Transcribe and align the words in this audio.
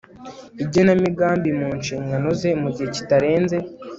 igenamigambi 0.63 1.49
mu 1.59 1.69
nshingano 1.79 2.27
ze 2.39 2.49
mu 2.61 2.69
gihe 2.75 2.87
kitarenze 2.95 3.57